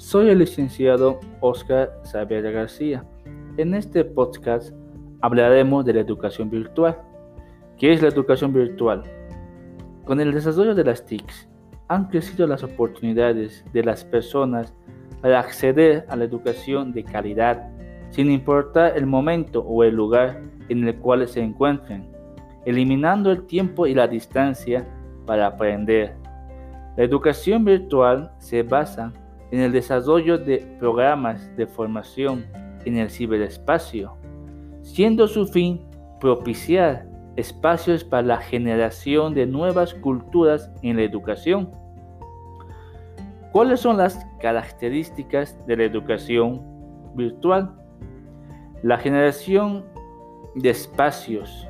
[0.00, 3.04] Soy el licenciado Oscar Saavedra García.
[3.58, 4.72] En este podcast
[5.20, 6.96] hablaremos de la educación virtual.
[7.76, 9.02] ¿Qué es la educación virtual?
[10.06, 11.50] Con el desarrollo de las TICs
[11.88, 14.72] han crecido las oportunidades de las personas
[15.20, 17.70] para acceder a la educación de calidad,
[18.08, 22.10] sin importar el momento o el lugar en el cual se encuentren,
[22.64, 24.88] eliminando el tiempo y la distancia
[25.26, 26.16] para aprender.
[26.96, 29.12] La educación virtual se basa
[29.50, 32.46] en el desarrollo de programas de formación
[32.84, 34.16] en el ciberespacio,
[34.82, 35.80] siendo su fin
[36.20, 41.70] propiciar espacios para la generación de nuevas culturas en la educación.
[43.52, 46.62] ¿Cuáles son las características de la educación
[47.14, 47.74] virtual?
[48.82, 49.84] La generación
[50.54, 51.66] de espacios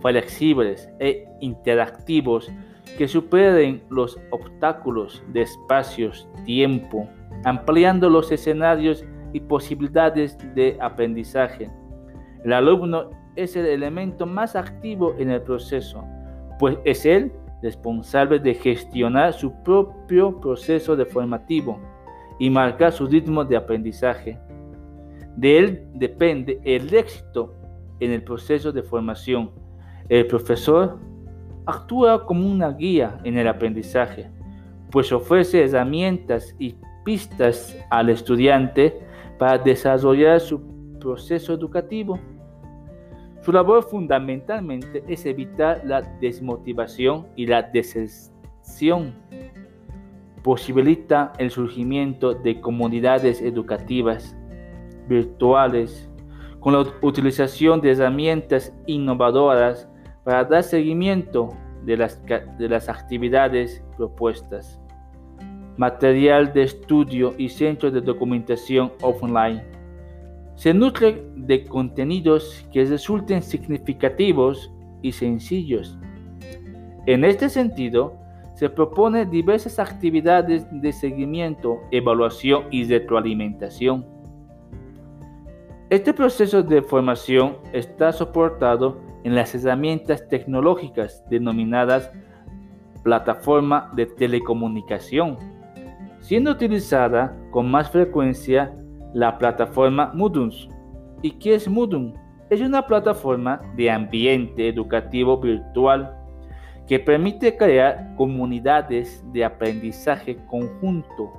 [0.00, 2.50] flexibles e interactivos
[2.96, 7.08] que superen los obstáculos de espacios-tiempo,
[7.44, 11.70] ampliando los escenarios y posibilidades de aprendizaje.
[12.44, 16.04] El alumno es el elemento más activo en el proceso,
[16.58, 21.78] pues es el responsable de gestionar su propio proceso de formativo
[22.38, 24.38] y marcar su ritmo de aprendizaje.
[25.36, 27.54] De él depende el éxito
[28.00, 29.50] en el proceso de formación.
[30.08, 30.98] El profesor
[31.68, 34.30] actúa como una guía en el aprendizaje,
[34.90, 38.98] pues ofrece herramientas y pistas al estudiante
[39.38, 40.62] para desarrollar su
[40.98, 42.18] proceso educativo.
[43.42, 49.14] Su labor fundamentalmente es evitar la desmotivación y la deserción.
[50.42, 54.34] Posibilita el surgimiento de comunidades educativas
[55.06, 56.08] virtuales
[56.60, 59.86] con la utilización de herramientas innovadoras
[60.28, 62.20] para dar seguimiento de las,
[62.58, 64.78] de las actividades propuestas.
[65.78, 69.62] Material de estudio y centro de documentación offline.
[70.54, 74.70] Se nutre de contenidos que resulten significativos
[75.00, 75.98] y sencillos.
[77.06, 78.12] En este sentido,
[78.52, 84.04] se propone diversas actividades de seguimiento, evaluación y retroalimentación.
[85.88, 92.10] Este proceso de formación está soportado en las herramientas tecnológicas denominadas
[93.02, 95.38] plataforma de telecomunicación,
[96.20, 98.74] siendo utilizada con más frecuencia
[99.14, 100.50] la plataforma Moodle.
[101.22, 102.12] ¿Y qué es Moodle?
[102.50, 106.14] Es una plataforma de ambiente educativo virtual
[106.86, 111.32] que permite crear comunidades de aprendizaje conjunto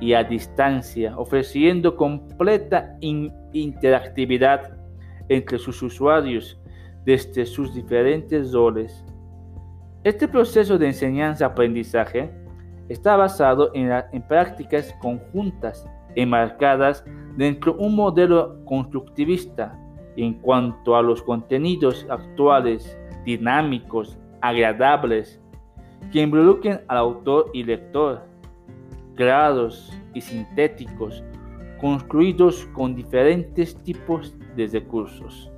[0.00, 4.76] y a distancia, ofreciendo completa interactividad
[5.28, 6.60] entre sus usuarios
[7.04, 9.04] desde sus diferentes roles.
[10.02, 12.30] Este proceso de enseñanza-aprendizaje
[12.88, 13.90] está basado en,
[14.28, 17.04] prácticas conjuntas enmarcadas
[17.36, 19.78] dentro de un modelo constructivista
[20.16, 25.40] en cuanto a los contenidos actuales, dinámicos, agradables,
[26.12, 28.22] que involucren al autor y lector,
[29.16, 31.24] claros y sintéticos,
[31.80, 35.53] construidos con diferentes tipos de recursos.